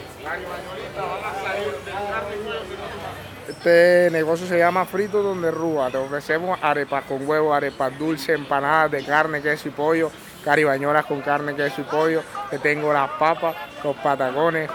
Este 3.49 4.09
negocio 4.13 4.47
se 4.47 4.59
llama 4.59 4.85
Frito 4.85 5.23
Donde 5.23 5.51
Rúa. 5.51 5.91
Te 5.91 5.97
ofrecemos 5.97 6.59
arepas 6.63 7.05
con 7.05 7.27
huevo, 7.29 7.55
arepas 7.55 7.99
dulces, 7.99 8.31
empanadas 8.31 8.91
de 8.91 9.05
carne, 9.05 9.43
queso 9.43 9.69
y 9.69 9.73
pollo, 9.73 10.11
caribañolas 10.45 11.05
con 11.07 11.21
carne, 11.21 11.55
queso 11.55 11.81
y 11.81 11.85
pollo. 11.85 12.23
Te 12.51 12.59
tengo 12.59 12.93
las 12.93 13.11
papas, 13.13 13.57
los 13.83 13.97
patacones 13.97 14.71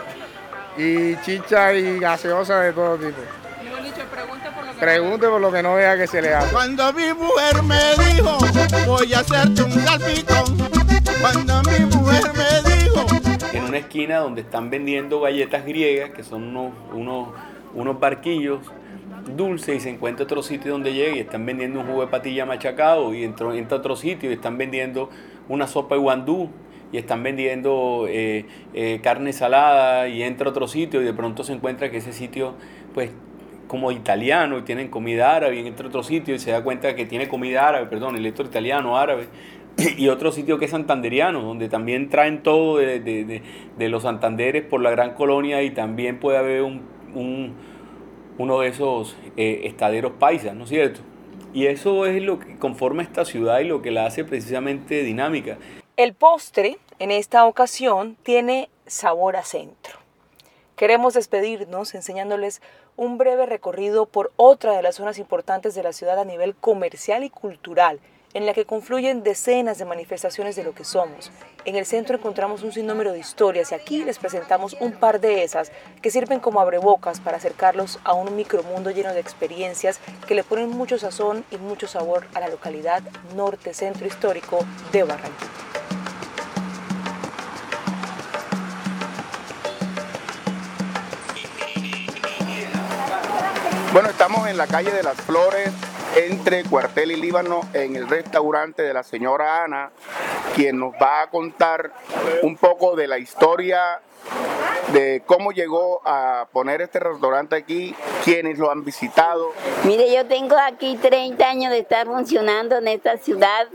y 0.77 1.15
chicha 1.18 1.74
y 1.74 2.00
gaseosa 2.00 2.60
de 2.62 2.74
todo 2.74 2.98
tipo. 2.98 3.22
Pregunte 4.80 5.27
por 5.27 5.39
lo 5.39 5.51
que 5.51 5.63
no 5.63 5.75
vea 5.75 5.96
que 5.96 6.08
se 6.08 6.22
le 6.22 6.34
hace. 6.34 6.51
Cuando 6.51 6.92
mi 6.94 7.13
mujer 7.13 7.63
me 7.63 7.96
dijo, 8.06 8.38
voy 8.86 9.13
a 9.13 9.20
hacerte 9.20 9.63
un 9.63 9.72
salpicón. 9.72 10.64
En 13.53 13.63
una 13.63 13.77
esquina 13.79 14.17
donde 14.17 14.41
están 14.41 14.70
vendiendo 14.70 15.22
galletas 15.22 15.65
griegas, 15.65 16.12
que 16.12 16.24
son 16.24 16.44
unos, 16.44 16.74
unos, 16.94 17.29
unos 17.74 18.00
barquillos 18.00 18.60
dulces, 19.36 19.77
y 19.77 19.79
se 19.79 19.89
encuentra 19.89 20.25
otro 20.25 20.44
sitio 20.44 20.72
donde 20.74 20.94
llega 20.94 21.15
y 21.15 21.20
están 21.20 21.44
vendiendo 21.46 21.79
un 21.79 21.88
jugo 21.88 22.01
de 22.01 22.08
patilla 22.08 22.46
machacado, 22.46 23.13
y 23.15 23.24
entra 23.24 23.48
a 23.48 23.75
otro 23.75 23.96
sitio 23.96 24.29
y 24.29 24.34
están 24.34 24.60
vendiendo 24.60 25.10
una 25.50 25.65
sopa 25.65 25.96
de 25.96 26.01
guandú, 26.01 26.50
y 26.91 26.98
están 26.98 27.24
vendiendo 27.24 28.05
eh, 28.08 28.46
eh, 28.75 29.00
carne 29.01 29.34
salada, 29.34 30.08
y 30.08 30.22
entra 30.22 30.50
otro 30.50 30.67
sitio 30.67 31.01
y 31.01 31.05
de 31.05 31.13
pronto 31.13 31.44
se 31.44 31.53
encuentra 31.53 31.89
que 31.89 31.98
ese 31.98 32.13
sitio, 32.13 32.53
pues, 32.94 33.10
como 33.67 33.91
italiano, 33.91 34.60
y 34.60 34.62
tienen 34.62 34.89
comida 34.89 35.36
árabe, 35.36 35.60
y 35.60 35.65
entra 35.65 35.88
otro 35.88 36.03
sitio 36.03 36.36
y 36.36 36.39
se 36.39 36.51
da 36.51 36.63
cuenta 36.63 36.96
que 36.96 37.08
tiene 37.08 37.27
comida 37.27 37.67
árabe, 37.67 37.88
perdón, 37.88 38.13
el 38.13 38.22
electro 38.22 38.46
italiano, 38.46 38.96
árabe, 38.96 39.27
y 39.98 40.08
otro 40.08 40.32
sitio 40.32 40.58
que 40.58 40.65
es 40.65 40.72
santanderiano, 40.72 41.41
donde 41.41 41.70
también 41.70 42.10
traen 42.10 42.44
todo 42.44 42.77
de, 42.77 43.00
de- 43.00 43.25
de- 43.25 43.41
de 43.77 43.89
los 43.89 44.03
santanderes 44.03 44.63
por 44.63 44.82
la 44.82 44.91
gran 44.91 45.13
colonia 45.13 45.62
y 45.63 45.72
también 45.72 46.20
puede 46.20 46.38
haber 46.38 46.62
un, 46.62 46.82
un- 47.13 47.53
uno 48.38 48.60
de 48.60 48.67
esos 48.70 49.15
eh, 49.38 49.62
estaderos 49.65 50.13
paisas, 50.13 50.55
¿no 50.55 50.63
es 50.63 50.70
cierto? 50.70 51.00
Y 51.53 51.67
eso 51.67 52.05
es 52.05 52.22
lo 52.22 52.39
que 52.39 52.58
conforma 52.58 53.01
esta 53.01 53.24
ciudad 53.24 53.60
y 53.60 53.63
lo 53.65 53.82
que 53.82 53.91
la 53.91 54.05
hace 54.05 54.25
precisamente 54.25 55.03
dinámica. 55.03 55.58
El 55.96 56.13
postre, 56.13 56.77
en 57.00 57.12
esta 57.12 57.46
ocasión, 57.46 58.17
tiene 58.24 58.70
sabor 58.86 59.38
a 59.38 59.44
centro. 59.44 59.98
Queremos 60.75 61.13
despedirnos 61.13 61.95
enseñándoles 61.95 62.62
un 62.97 63.17
breve 63.17 63.45
recorrido 63.45 64.06
por 64.06 64.34
otra 64.36 64.73
de 64.76 64.82
las 64.82 64.95
zonas 64.95 65.17
importantes 65.19 65.73
de 65.73 65.84
la 65.84 65.93
ciudad 65.93 66.19
a 66.19 66.26
nivel 66.26 66.54
comercial 66.56 67.23
y 67.23 67.30
cultural, 67.30 67.99
en 68.36 68.45
la 68.45 68.54
que 68.54 68.65
confluyen 68.65 69.24
decenas 69.24 69.78
de 69.78 69.86
manifestaciones 69.86 70.58
de 70.58 70.63
lo 70.65 70.76
que 70.76 70.84
somos. 70.84 71.32
En 71.63 71.78
el 71.78 71.86
centro 71.86 72.17
encontramos 72.17 72.63
un 72.63 72.74
sinnúmero 72.74 73.13
de 73.13 73.19
historias 73.19 73.71
y 73.71 73.76
aquí 73.76 74.04
les 74.04 74.19
presentamos 74.19 74.76
un 74.82 74.91
par 74.91 75.21
de 75.21 75.43
esas 75.43 75.71
que 76.02 76.12
sirven 76.12 76.41
como 76.41 76.60
abrebocas 76.60 77.21
para 77.21 77.38
acercarlos 77.38 77.98
a 78.04 78.13
un 78.13 78.36
micromundo 78.36 78.91
lleno 78.91 79.13
de 79.13 79.21
experiencias 79.21 80.02
que 80.28 80.36
le 80.36 80.43
ponen 80.43 80.69
mucho 80.69 81.00
sazón 81.00 81.45
y 81.50 81.58
mucho 81.58 81.88
sabor 81.88 82.28
a 82.34 82.41
la 82.41 82.50
localidad 82.50 83.02
norte-centro 83.36 84.06
histórico 84.06 84.60
de 84.91 85.04
Barranquilla. 85.04 85.52
Bueno, 93.93 94.10
estamos 94.10 94.45
en 94.50 94.58
la 94.58 94.67
calle 94.67 94.91
de 94.91 95.04
las 95.04 95.15
Flores, 95.21 95.71
entre 96.15 96.63
Cuartel 96.63 97.12
y 97.12 97.15
Líbano, 97.17 97.62
en 97.73 97.95
el 97.95 98.08
restaurante 98.08 98.84
de 98.84 98.93
la 98.93 99.04
señora 99.04 99.63
Ana, 99.63 99.91
quien 100.56 100.80
nos 100.80 100.93
va 100.93 101.21
a 101.23 101.30
contar 101.30 101.91
un 102.41 102.56
poco 102.56 102.95
de 102.95 103.08
la 103.08 103.17
historia 103.17 103.99
de 104.93 105.24
cómo 105.26 105.52
llegó 105.52 106.02
a 106.06 106.48
poner 106.52 106.82
este 106.82 107.00
restaurante 107.00 107.56
aquí, 107.56 107.95
quienes 108.24 108.58
lo 108.60 108.71
han 108.71 108.84
visitado. 108.84 109.52
Mire, 109.84 110.13
yo 110.13 110.26
tengo 110.28 110.56
aquí 110.58 110.98
30 110.98 111.43
años 111.48 111.71
de 111.71 111.80
estar 111.80 112.06
funcionando 112.08 112.78
en 112.78 112.88
esta 112.88 113.17
ciudad 113.17 113.67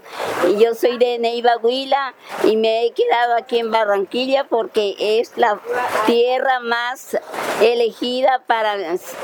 y 0.49 0.57
yo 0.63 0.75
soy 0.75 0.99
de 0.99 1.19
Neiva 1.19 1.57
Huila 1.63 2.15
y 2.45 2.57
me 2.57 2.85
he 2.87 2.93
quedado 2.93 3.37
aquí 3.37 3.59
en 3.59 3.71
Barranquilla 3.71 4.45
porque 4.45 4.95
es 4.99 5.33
la 5.37 5.61
tierra 6.07 6.61
más 6.61 7.17
elegida 7.61 8.43
para 8.47 8.77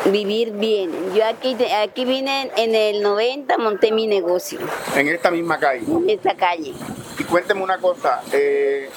vivir 0.07 0.53
bien. 0.53 1.15
Yo 1.15 1.25
aquí, 1.27 1.57
aquí 1.83 2.05
vine 2.05 2.51
en 2.57 2.75
el 2.75 3.03
90, 3.03 3.59
monté 3.59 3.93
mi 3.93 4.07
negocio 4.07 4.59
En 4.95 5.09
esta 5.09 5.31
misma 5.31 5.59
calle. 5.59 5.85
en 5.87 6.11
esta 6.11 6.35
calle. 6.35 6.75
Y 7.19 7.25
cuénteme 7.25 7.63
una 7.63 7.79
cosa, 7.79 8.23
eh, 8.33 8.91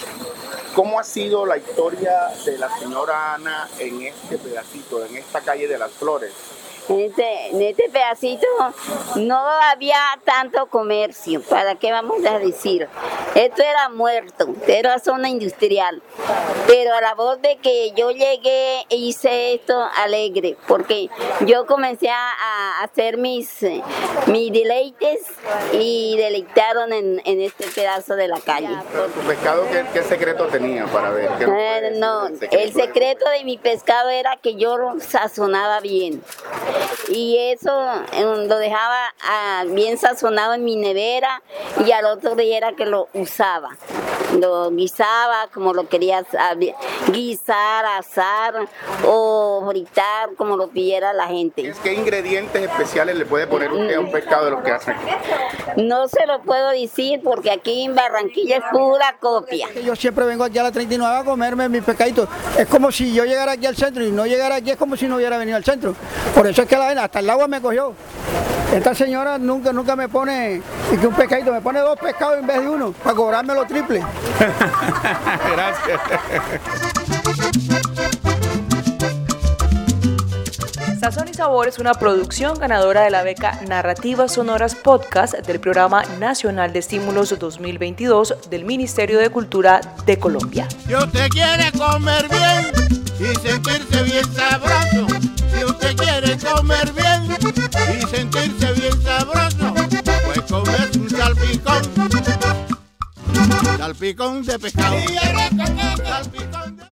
¿cómo 0.75 0.99
ha 0.99 1.03
sido 1.03 1.45
la 1.45 1.57
historia 1.57 2.29
de 2.45 2.57
la 2.57 2.69
señora 2.77 3.33
Ana 3.33 3.67
en 3.79 4.01
este 4.03 4.37
pedacito, 4.37 5.05
en 5.05 5.17
esta 5.17 5.41
calle 5.41 5.67
de 5.67 5.77
las 5.77 5.91
Flores? 5.91 6.33
En 6.89 6.99
este, 7.01 7.49
en 7.49 7.61
este 7.61 7.89
pedacito 7.91 8.47
no 9.15 9.37
había 9.37 9.99
tanto 10.25 10.65
comercio, 10.67 11.41
¿para 11.41 11.75
qué 11.75 11.91
vamos 11.91 12.25
a 12.25 12.39
decir? 12.39 12.87
Esto 13.35 13.61
era 13.61 13.89
muerto, 13.89 14.47
era 14.67 14.97
zona 14.97 15.29
industrial. 15.29 16.01
Pero 16.65 16.95
a 16.95 17.01
la 17.01 17.13
voz 17.13 17.41
de 17.41 17.57
que 17.57 17.91
yo 17.95 18.11
llegué 18.11 18.85
e 18.89 18.95
hice 18.95 19.53
esto 19.53 19.79
alegre, 19.97 20.57
porque 20.67 21.09
yo 21.45 21.65
comencé 21.67 22.09
a, 22.09 22.81
hacer 22.81 23.17
mis, 23.17 23.63
mis 24.27 24.51
deleites 24.51 25.21
y 25.73 26.15
deleitaron 26.17 26.93
en, 26.93 27.21
en 27.25 27.41
este 27.41 27.67
pedazo 27.67 28.15
de 28.15 28.27
la 28.27 28.39
calle. 28.39 28.69
¿Tu 29.13 29.19
pescado 29.27 29.67
qué, 29.71 29.85
qué 29.93 30.03
secreto 30.03 30.47
tenía 30.47 30.85
para 30.85 31.09
ver? 31.11 31.29
¿Qué 31.37 31.45
Eh, 31.45 31.91
no, 31.97 32.27
el 32.27 32.73
secreto 32.73 33.29
de 33.29 33.43
mi 33.43 33.57
pescado 33.57 34.09
era 34.09 34.37
que 34.37 34.55
yo 34.55 34.77
lo 34.77 34.99
sazonaba 34.99 35.79
bien. 35.81 36.23
Y 37.09 37.37
eso 37.37 37.71
eh, 38.13 38.23
lo 38.47 38.57
dejaba 38.57 39.13
ah, 39.23 39.63
bien 39.67 39.97
sazonado 39.97 40.53
en 40.53 40.63
mi 40.63 40.75
nevera 40.75 41.41
y 41.85 41.91
al 41.91 42.05
otro 42.05 42.35
día 42.35 42.57
era 42.57 42.73
que 42.73 42.85
lo 42.85 43.09
usaba. 43.13 43.77
Lo 44.37 44.69
guisaba 44.71 45.47
como 45.53 45.73
lo 45.73 45.87
quería 45.89 46.23
sa- 46.31 46.55
guisar, 47.11 47.85
asar 47.85 48.53
o 49.05 49.65
fritar 49.69 50.35
como 50.37 50.55
lo 50.55 50.67
pidiera 50.69 51.13
la 51.13 51.27
gente. 51.27 51.73
¿Qué 51.83 51.93
ingredientes 51.93 52.61
especiales 52.61 53.15
le 53.17 53.25
puede 53.25 53.47
poner 53.47 53.71
usted 53.71 53.95
a 53.95 53.99
un 53.99 54.11
pescado 54.11 54.45
de 54.45 54.51
los 54.51 54.61
que 54.63 54.71
hacen? 54.71 54.95
No 55.77 56.07
se 56.07 56.25
lo 56.27 56.41
puedo 56.43 56.69
decir 56.69 57.21
porque 57.23 57.51
aquí 57.51 57.83
en 57.85 57.95
Barranquilla 57.95 58.57
es 58.57 58.63
pura 58.71 59.17
copia. 59.19 59.67
Yo 59.83 59.95
siempre 59.95 60.25
vengo 60.25 60.43
aquí 60.43 60.57
a 60.59 60.63
la 60.63 60.71
39 60.71 61.17
a 61.17 61.23
comerme 61.23 61.67
mis 61.69 61.83
pescaditos. 61.83 62.29
Es 62.57 62.67
como 62.67 62.91
si 62.91 63.13
yo 63.13 63.25
llegara 63.25 63.53
aquí 63.53 63.65
al 63.65 63.75
centro 63.75 64.03
y 64.03 64.11
no 64.11 64.25
llegara 64.25 64.55
aquí 64.55 64.71
es 64.71 64.77
como 64.77 64.95
si 64.95 65.07
no 65.07 65.15
hubiera 65.15 65.37
venido 65.37 65.57
al 65.57 65.63
centro. 65.63 65.95
Por 66.35 66.45
eso 66.47 66.61
es 66.61 66.67
que 66.67 66.75
la 66.77 66.85
vaina, 66.85 67.03
hasta 67.05 67.19
el 67.19 67.29
agua 67.29 67.47
me 67.47 67.61
cogió. 67.61 67.93
Esta 68.73 68.93
señora 68.93 69.39
nunca, 69.39 69.73
nunca 69.73 69.95
me 69.95 70.07
pone 70.07 70.61
y 70.91 70.97
que 70.97 71.07
un 71.07 71.15
pescadito, 71.15 71.51
me 71.51 71.59
pone 71.59 71.79
dos 71.79 71.97
pescados 71.99 72.37
en 72.37 72.45
vez 72.45 72.61
de 72.61 72.69
uno 72.69 72.91
para 72.91 73.15
cobrarme 73.15 73.55
lo 73.55 73.65
triple. 73.65 74.03
Gracias. 75.51 75.99
Sazón 80.99 81.29
y 81.29 81.33
Sabor 81.33 81.67
es 81.67 81.79
una 81.79 81.95
producción 81.95 82.59
ganadora 82.59 83.01
de 83.01 83.09
la 83.09 83.23
beca 83.23 83.59
Narrativas 83.67 84.33
Sonoras 84.33 84.75
Podcast 84.75 85.33
del 85.33 85.59
Programa 85.59 86.03
Nacional 86.19 86.71
de 86.71 86.79
Estímulos 86.79 87.39
2022 87.39 88.35
del 88.51 88.65
Ministerio 88.65 89.17
de 89.17 89.31
Cultura 89.31 89.81
de 90.05 90.19
Colombia. 90.19 90.67
Si 90.85 90.93
usted 90.93 91.29
quiere 91.29 91.71
comer 91.71 92.27
bien 92.29 92.71
y 93.19 93.35
sentirse 93.35 94.03
bien 94.03 94.25
sabroso, 94.35 95.07
si 95.57 95.65
usted 95.65 95.95
quiere 95.95 96.37
comer 96.37 96.91
bien 96.91 97.08
y 97.41 98.01
sentirse 98.07 98.73
bien 98.73 99.01
sabroso, 99.01 99.73
pues 100.25 100.41
comes 100.49 100.95
un 100.95 101.09
salpicón, 101.09 101.81
salpicón 103.77 104.43
de 104.43 104.59
pescado, 104.59 104.97
salpicón 106.03 106.78